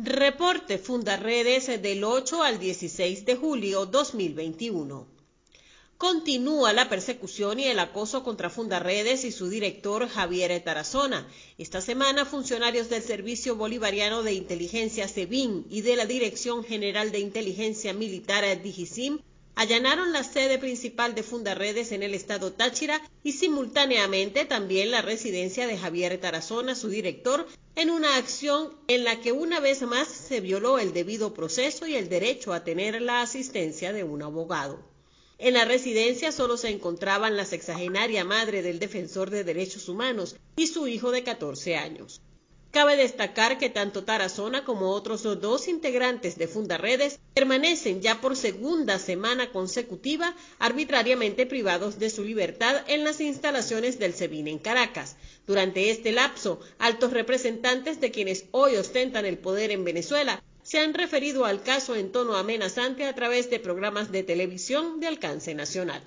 Reporte 0.00 0.78
Fundarredes 0.78 1.82
del 1.82 2.04
8 2.04 2.44
al 2.44 2.60
16 2.60 3.24
de 3.24 3.34
julio 3.34 3.84
2021. 3.84 5.08
Continúa 5.96 6.72
la 6.72 6.88
persecución 6.88 7.58
y 7.58 7.64
el 7.64 7.80
acoso 7.80 8.22
contra 8.22 8.48
Fundarredes 8.48 9.24
y 9.24 9.32
su 9.32 9.48
director 9.48 10.08
Javier 10.08 10.62
Tarazona. 10.62 11.26
Esta 11.58 11.80
semana, 11.80 12.24
funcionarios 12.24 12.88
del 12.88 13.02
Servicio 13.02 13.56
Bolivariano 13.56 14.22
de 14.22 14.34
Inteligencia 14.34 15.08
SEBIN 15.08 15.66
y 15.68 15.80
de 15.80 15.96
la 15.96 16.06
Dirección 16.06 16.62
General 16.62 17.10
de 17.10 17.18
Inteligencia 17.18 17.92
Militar 17.92 18.44
DIGISIM 18.62 19.18
allanaron 19.54 20.12
la 20.12 20.24
sede 20.24 20.58
principal 20.58 21.14
de 21.14 21.22
Fundarredes 21.22 21.92
en 21.92 22.02
el 22.02 22.14
estado 22.14 22.52
Táchira 22.52 23.00
y 23.22 23.32
simultáneamente 23.32 24.44
también 24.44 24.90
la 24.90 25.02
residencia 25.02 25.66
de 25.66 25.76
Javier 25.76 26.18
Tarazona, 26.18 26.74
su 26.74 26.88
director, 26.88 27.46
en 27.74 27.90
una 27.90 28.16
acción 28.16 28.74
en 28.88 29.04
la 29.04 29.20
que 29.20 29.32
una 29.32 29.60
vez 29.60 29.82
más 29.82 30.08
se 30.08 30.40
violó 30.40 30.78
el 30.78 30.92
debido 30.92 31.34
proceso 31.34 31.86
y 31.86 31.94
el 31.94 32.08
derecho 32.08 32.52
a 32.52 32.64
tener 32.64 33.00
la 33.02 33.22
asistencia 33.22 33.92
de 33.92 34.04
un 34.04 34.22
abogado. 34.22 34.84
En 35.38 35.54
la 35.54 35.64
residencia 35.64 36.32
solo 36.32 36.56
se 36.56 36.70
encontraban 36.70 37.36
la 37.36 37.44
sexagenaria 37.44 38.24
madre 38.24 38.62
del 38.62 38.80
defensor 38.80 39.30
de 39.30 39.44
derechos 39.44 39.88
humanos 39.88 40.34
y 40.56 40.66
su 40.66 40.88
hijo 40.88 41.12
de 41.12 41.22
14 41.22 41.76
años. 41.76 42.20
Cabe 42.78 42.96
destacar 42.96 43.58
que 43.58 43.70
tanto 43.70 44.04
Tarazona 44.04 44.64
como 44.64 44.90
otros 44.90 45.24
dos 45.24 45.66
integrantes 45.66 46.38
de 46.38 46.46
Fundaredes 46.46 47.18
permanecen 47.34 48.00
ya 48.02 48.20
por 48.20 48.36
segunda 48.36 49.00
semana 49.00 49.50
consecutiva 49.50 50.36
arbitrariamente 50.60 51.44
privados 51.44 51.98
de 51.98 52.08
su 52.08 52.22
libertad 52.22 52.84
en 52.86 53.02
las 53.02 53.20
instalaciones 53.20 53.98
del 53.98 54.14
SEBIN 54.14 54.46
en 54.46 54.60
Caracas. 54.60 55.16
Durante 55.44 55.90
este 55.90 56.12
lapso, 56.12 56.60
altos 56.78 57.12
representantes 57.12 58.00
de 58.00 58.12
quienes 58.12 58.44
hoy 58.52 58.76
ostentan 58.76 59.26
el 59.26 59.38
poder 59.38 59.72
en 59.72 59.82
Venezuela 59.82 60.40
se 60.62 60.78
han 60.78 60.94
referido 60.94 61.46
al 61.46 61.64
caso 61.64 61.96
en 61.96 62.12
tono 62.12 62.36
amenazante 62.36 63.06
a 63.06 63.14
través 63.16 63.50
de 63.50 63.58
programas 63.58 64.12
de 64.12 64.22
televisión 64.22 65.00
de 65.00 65.08
alcance 65.08 65.52
nacional. 65.52 66.04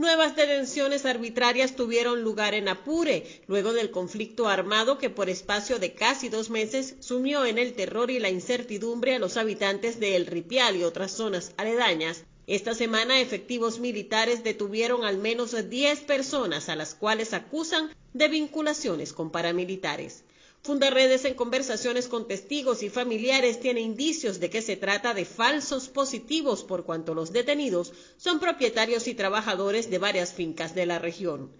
Nuevas 0.00 0.34
detenciones 0.34 1.04
arbitrarias 1.04 1.76
tuvieron 1.76 2.22
lugar 2.22 2.54
en 2.54 2.70
Apure, 2.70 3.42
luego 3.46 3.74
del 3.74 3.90
conflicto 3.90 4.48
armado 4.48 4.96
que 4.96 5.10
por 5.10 5.28
espacio 5.28 5.78
de 5.78 5.92
casi 5.92 6.30
dos 6.30 6.48
meses 6.48 6.94
sumió 7.00 7.44
en 7.44 7.58
el 7.58 7.74
terror 7.74 8.10
y 8.10 8.18
la 8.18 8.30
incertidumbre 8.30 9.14
a 9.14 9.18
los 9.18 9.36
habitantes 9.36 10.00
de 10.00 10.16
El 10.16 10.24
Ripial 10.24 10.74
y 10.76 10.84
otras 10.84 11.12
zonas 11.12 11.52
aledañas. 11.58 12.24
Esta 12.46 12.74
semana 12.74 13.20
efectivos 13.20 13.78
militares 13.78 14.42
detuvieron 14.42 15.04
al 15.04 15.18
menos 15.18 15.54
10 15.68 16.00
personas 16.00 16.70
a 16.70 16.76
las 16.76 16.94
cuales 16.94 17.34
acusan 17.34 17.94
de 18.14 18.28
vinculaciones 18.28 19.12
con 19.12 19.30
paramilitares. 19.30 20.24
Fundaredes 20.62 21.24
en 21.24 21.34
conversaciones 21.34 22.06
con 22.06 22.28
testigos 22.28 22.82
y 22.82 22.90
familiares 22.90 23.60
tiene 23.60 23.80
indicios 23.80 24.40
de 24.40 24.50
que 24.50 24.60
se 24.60 24.76
trata 24.76 25.14
de 25.14 25.24
falsos 25.24 25.88
positivos 25.88 26.64
por 26.64 26.84
cuanto 26.84 27.14
los 27.14 27.32
detenidos 27.32 27.94
son 28.18 28.40
propietarios 28.40 29.06
y 29.06 29.14
trabajadores 29.14 29.88
de 29.88 29.96
varias 29.96 30.34
fincas 30.34 30.74
de 30.74 30.84
la 30.84 30.98
región. 30.98 31.50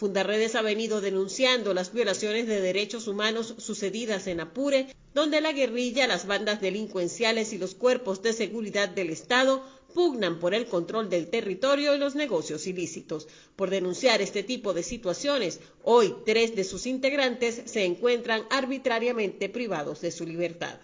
Fundaredes 0.00 0.54
ha 0.54 0.62
venido 0.62 1.02
denunciando 1.02 1.74
las 1.74 1.92
violaciones 1.92 2.46
de 2.46 2.62
derechos 2.62 3.06
humanos 3.06 3.54
sucedidas 3.58 4.28
en 4.28 4.40
Apure, 4.40 4.86
donde 5.12 5.42
la 5.42 5.52
guerrilla, 5.52 6.06
las 6.06 6.26
bandas 6.26 6.62
delincuenciales 6.62 7.52
y 7.52 7.58
los 7.58 7.74
cuerpos 7.74 8.22
de 8.22 8.32
seguridad 8.32 8.88
del 8.88 9.10
Estado 9.10 9.62
pugnan 9.92 10.40
por 10.40 10.54
el 10.54 10.64
control 10.64 11.10
del 11.10 11.28
territorio 11.28 11.94
y 11.94 11.98
los 11.98 12.14
negocios 12.14 12.66
ilícitos. 12.66 13.28
Por 13.56 13.68
denunciar 13.68 14.22
este 14.22 14.42
tipo 14.42 14.72
de 14.72 14.84
situaciones, 14.84 15.60
hoy 15.82 16.14
tres 16.24 16.56
de 16.56 16.64
sus 16.64 16.86
integrantes 16.86 17.60
se 17.66 17.84
encuentran 17.84 18.46
arbitrariamente 18.48 19.50
privados 19.50 20.00
de 20.00 20.12
su 20.12 20.24
libertad. 20.24 20.80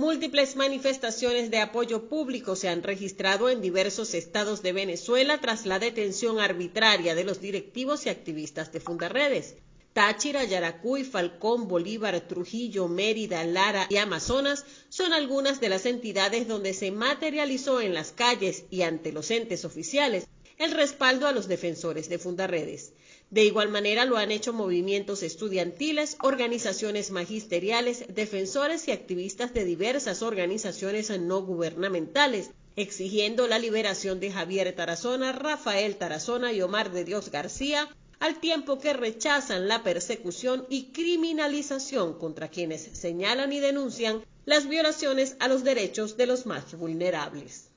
Múltiples 0.00 0.56
manifestaciones 0.56 1.50
de 1.50 1.58
apoyo 1.58 2.08
público 2.08 2.56
se 2.56 2.70
han 2.70 2.82
registrado 2.82 3.50
en 3.50 3.60
diversos 3.60 4.14
estados 4.14 4.62
de 4.62 4.72
Venezuela 4.72 5.42
tras 5.42 5.66
la 5.66 5.78
detención 5.78 6.40
arbitraria 6.40 7.14
de 7.14 7.22
los 7.22 7.42
directivos 7.42 8.06
y 8.06 8.08
activistas 8.08 8.72
de 8.72 8.80
Fundaredes. 8.80 9.56
Táchira, 9.92 10.42
Yaracuy, 10.44 11.04
Falcón, 11.04 11.68
Bolívar, 11.68 12.18
Trujillo, 12.22 12.88
Mérida, 12.88 13.44
Lara 13.44 13.88
y 13.90 13.98
Amazonas 13.98 14.64
son 14.88 15.12
algunas 15.12 15.60
de 15.60 15.68
las 15.68 15.84
entidades 15.84 16.48
donde 16.48 16.72
se 16.72 16.90
materializó 16.92 17.82
en 17.82 17.92
las 17.92 18.12
calles 18.12 18.64
y 18.70 18.80
ante 18.80 19.12
los 19.12 19.30
entes 19.30 19.66
oficiales 19.66 20.26
el 20.60 20.72
respaldo 20.72 21.26
a 21.26 21.32
los 21.32 21.48
defensores 21.48 22.10
de 22.10 22.18
Fundaredes. 22.18 22.92
De 23.30 23.44
igual 23.44 23.70
manera 23.70 24.04
lo 24.04 24.18
han 24.18 24.30
hecho 24.30 24.52
movimientos 24.52 25.22
estudiantiles, 25.22 26.18
organizaciones 26.20 27.10
magisteriales, 27.10 28.04
defensores 28.08 28.86
y 28.86 28.92
activistas 28.92 29.54
de 29.54 29.64
diversas 29.64 30.20
organizaciones 30.20 31.08
no 31.18 31.40
gubernamentales, 31.40 32.50
exigiendo 32.76 33.46
la 33.46 33.58
liberación 33.58 34.20
de 34.20 34.32
Javier 34.32 34.74
Tarazona, 34.76 35.32
Rafael 35.32 35.96
Tarazona 35.96 36.52
y 36.52 36.60
Omar 36.60 36.92
de 36.92 37.04
Dios 37.04 37.30
García, 37.30 37.88
al 38.18 38.38
tiempo 38.38 38.78
que 38.78 38.92
rechazan 38.92 39.66
la 39.66 39.82
persecución 39.82 40.66
y 40.68 40.92
criminalización 40.92 42.18
contra 42.18 42.48
quienes 42.48 42.82
señalan 42.82 43.50
y 43.54 43.60
denuncian 43.60 44.22
las 44.44 44.68
violaciones 44.68 45.36
a 45.38 45.48
los 45.48 45.64
derechos 45.64 46.18
de 46.18 46.26
los 46.26 46.44
más 46.44 46.76
vulnerables. 46.76 47.69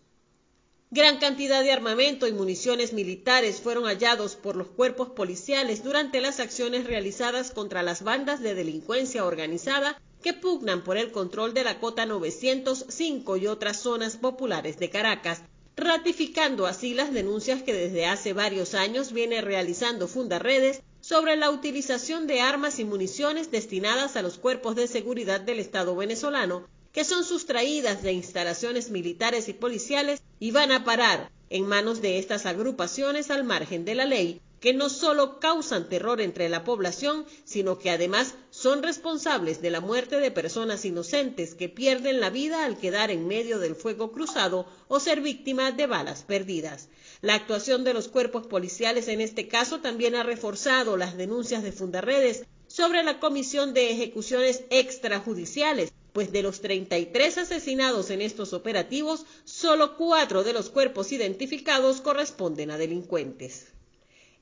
Gran 0.96 1.18
cantidad 1.18 1.64
de 1.64 1.72
armamento 1.72 2.28
y 2.28 2.34
municiones 2.34 2.94
militares 2.94 3.60
fueron 3.60 3.86
hallados 3.86 4.36
por 4.36 4.56
los 4.56 4.68
cuerpos 4.68 5.10
policiales 5.10 5.84
durante 5.84 6.22
las 6.22 6.40
acciones 6.40 6.86
realizadas 6.86 7.50
contra 7.50 7.82
las 7.82 8.04
bandas 8.04 8.42
de 8.42 8.54
delincuencia 8.54 9.26
organizada 9.26 10.00
que 10.22 10.34
pugnan 10.34 10.84
por 10.84 10.98
el 10.98 11.12
control 11.12 11.56
de 11.56 11.64
la 11.64 11.80
cota 11.80 12.06
905 12.06 13.38
y 13.38 13.48
otras 13.48 13.80
zonas 13.80 14.18
populares 14.18 14.78
de 14.78 14.92
Caracas, 14.92 15.42
ratificando 15.76 16.68
así 16.68 16.94
las 16.94 17.12
denuncias 17.12 17.64
que 17.64 17.74
desde 17.74 18.06
hace 18.06 18.34
varios 18.34 18.76
años 18.76 19.14
viene 19.14 19.42
realizando 19.42 20.08
Fundaredes 20.08 20.84
sobre 21.02 21.38
la 21.38 21.50
utilización 21.50 22.28
de 22.28 22.42
armas 22.42 22.78
y 22.78 22.86
municiones 22.86 23.50
destinadas 23.50 24.16
a 24.16 24.22
los 24.22 24.38
cuerpos 24.38 24.76
de 24.76 24.88
seguridad 24.88 25.42
del 25.42 25.58
Estado 25.58 25.96
venezolano, 25.96 26.68
que 26.92 27.04
son 27.04 27.24
sustraídas 27.24 28.04
de 28.04 28.14
instalaciones 28.14 28.92
militares 28.92 29.50
y 29.50 29.54
policiales 29.54 30.22
y 30.44 30.52
van 30.52 30.74
a 30.74 30.84
parar 30.84 31.32
en 31.50 31.66
manos 31.66 32.02
de 32.02 32.20
estas 32.20 32.46
agrupaciones 32.46 33.32
al 33.32 33.46
margen 33.46 33.86
de 33.86 33.96
la 33.96 34.04
ley, 34.04 34.42
que 34.60 34.74
no 34.74 34.90
solo 34.90 35.40
causan 35.40 35.88
terror 35.88 36.20
entre 36.20 36.50
la 36.50 36.66
población, 36.66 37.26
sino 37.46 37.80
que 37.80 37.90
además 37.90 38.36
son 38.50 38.84
responsables 38.84 39.62
de 39.62 39.72
la 39.72 39.80
muerte 39.80 40.18
de 40.18 40.32
personas 40.32 40.84
inocentes 40.84 41.56
que 41.56 41.70
pierden 41.70 42.20
la 42.20 42.30
vida 42.30 42.66
al 42.66 42.78
quedar 42.78 43.10
en 43.10 43.26
medio 43.26 43.58
del 43.58 43.74
fuego 43.74 44.12
cruzado 44.12 44.68
o 44.90 45.00
ser 45.00 45.22
víctimas 45.22 45.78
de 45.78 45.88
balas 45.88 46.24
perdidas. 46.24 46.90
La 47.22 47.36
actuación 47.36 47.86
de 47.86 47.94
los 47.94 48.10
cuerpos 48.10 48.46
policiales 48.46 49.08
en 49.08 49.22
este 49.22 49.48
caso 49.48 49.80
también 49.80 50.14
ha 50.14 50.24
reforzado 50.24 50.98
las 50.98 51.16
denuncias 51.16 51.64
de 51.64 51.72
Fundaredes 51.72 52.44
sobre 52.68 53.02
la 53.04 53.22
comisión 53.22 53.74
de 53.74 53.92
ejecuciones 53.92 54.66
extrajudiciales, 54.72 55.94
pues 56.14 56.32
de 56.32 56.44
los 56.44 56.62
33 56.62 57.40
asesinados 57.40 58.12
en 58.12 58.22
estos 58.22 58.54
operativos, 58.54 59.26
solo 59.44 59.98
cuatro 59.98 60.44
de 60.44 60.54
los 60.54 60.70
cuerpos 60.70 61.12
identificados 61.12 62.02
corresponden 62.02 62.72
a 62.72 62.78
delincuentes. 62.78 63.68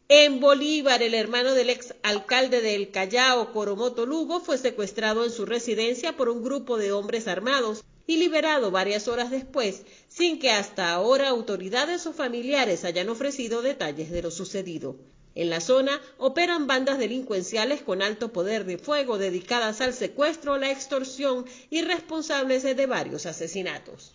En 0.09 0.42
Bolívar, 0.42 1.02
el 1.02 1.14
hermano 1.14 1.54
del 1.54 1.70
ex 1.70 1.96
alcalde 2.04 2.59
del 2.62 2.92
Callao, 2.92 3.54
Coromoto 3.54 4.06
Lugo, 4.06 4.42
fue 4.42 4.58
secuestrado 4.58 5.24
en 5.24 5.32
su 5.32 5.46
residencia 5.46 6.18
por 6.18 6.28
un 6.28 6.44
grupo 6.44 6.78
de 6.78 6.92
hombres 6.92 7.30
armados 7.30 7.82
y 8.06 8.18
liberado 8.18 8.72
varias 8.72 9.08
horas 9.08 9.32
después, 9.32 9.84
sin 10.09 10.38
que 10.38 10.52
hasta 10.52 10.92
ahora 10.92 11.30
autoridades 11.30 12.06
o 12.08 12.12
familiares 12.12 12.84
hayan 12.84 13.08
ofrecido 13.08 13.62
detalles 13.62 14.12
de 14.12 14.22
lo 14.22 14.32
sucedido. 14.32 14.98
En 15.34 15.50
la 15.50 15.62
zona 15.62 16.02
operan 16.18 16.68
bandas 16.68 16.97
delincuenciales 16.97 17.81
con 17.81 18.02
alto 18.02 18.34
poder 18.34 18.66
de 18.66 18.78
fuego 18.78 19.18
dedicadas 19.18 19.80
al 19.81 19.94
secuestro, 19.94 20.58
la 20.58 20.72
extorsión 20.72 21.46
y 21.69 21.81
responsables 21.81 22.64
de 22.64 22.85
varios 22.85 23.26
asesinatos. 23.26 24.14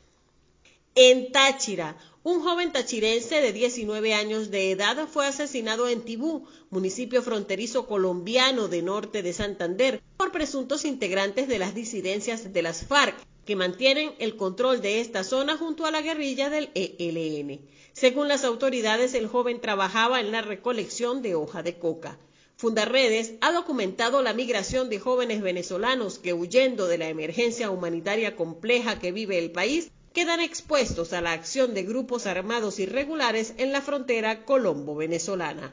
En 0.94 1.30
Táchira, 1.30 1.96
un 2.22 2.42
joven 2.42 2.72
tachirense 2.72 3.40
de 3.40 3.52
19 3.52 4.14
años 4.14 4.50
de 4.50 4.70
edad 4.70 5.06
fue 5.06 5.26
asesinado 5.26 5.88
en 5.88 6.02
Tibú, 6.02 6.46
municipio 6.70 7.22
fronterizo 7.22 7.86
colombiano 7.86 8.68
de 8.68 8.82
norte 8.82 9.22
de 9.22 9.32
Santander, 9.32 10.02
por 10.16 10.32
presuntos 10.32 10.84
integrantes 10.84 11.48
de 11.48 11.58
las 11.58 11.74
disidencias 11.74 12.52
de 12.52 12.62
las 12.62 12.84
FARC, 12.86 13.14
que 13.46 13.56
mantienen 13.56 14.12
el 14.18 14.36
control 14.36 14.82
de 14.82 15.00
esta 15.00 15.24
zona 15.24 15.56
junto 15.56 15.86
a 15.86 15.90
la 15.90 16.02
guerrilla 16.02 16.50
del 16.50 16.70
ELN. 16.74 17.60
Según 17.92 18.28
las 18.28 18.44
autoridades, 18.44 19.14
el 19.14 19.28
joven 19.28 19.60
trabajaba 19.60 20.20
en 20.20 20.32
la 20.32 20.42
recolección 20.42 21.22
de 21.22 21.34
hoja 21.36 21.62
de 21.62 21.78
coca. 21.78 22.18
Fundarredes 22.56 23.34
ha 23.40 23.52
documentado 23.52 24.22
la 24.22 24.34
migración 24.34 24.90
de 24.90 24.98
jóvenes 24.98 25.42
venezolanos 25.42 26.18
que 26.18 26.34
huyendo 26.34 26.88
de 26.88 26.98
la 26.98 27.08
emergencia 27.08 27.70
humanitaria 27.70 28.34
compleja 28.34 28.98
que 28.98 29.12
vive 29.12 29.38
el 29.38 29.52
país 29.52 29.90
quedan 30.12 30.40
expuestos 30.40 31.12
a 31.12 31.20
la 31.20 31.32
acción 31.32 31.74
de 31.74 31.82
grupos 31.82 32.26
armados 32.26 32.78
irregulares 32.78 33.54
en 33.58 33.72
la 33.72 33.82
frontera 33.82 34.44
colombo-venezolana. 34.44 35.72